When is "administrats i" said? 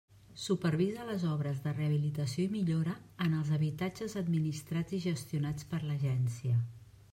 4.25-5.05